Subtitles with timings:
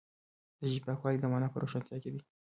[0.59, 2.21] د ژبې پاکوالی د معنا په روښانتیا کې دی.